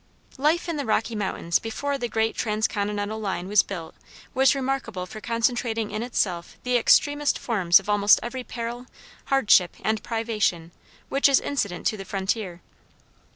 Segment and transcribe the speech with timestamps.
[0.39, 3.93] Life in the Rocky Mountains before the great transcontinental line was built
[4.33, 8.87] was remarkable for concentrating in itself the extremest forms of almost every peril,
[9.25, 10.71] hardship, and privation
[11.09, 12.63] which is incident to the frontier.